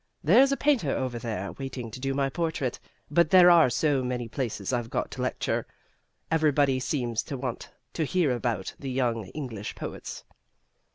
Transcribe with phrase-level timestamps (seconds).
[0.23, 2.79] There's a painter over there waiting to do my portrait.
[3.11, 5.67] But there are so many places I've got to lecture
[6.31, 10.23] everybody seems to want to hear about the young English poets."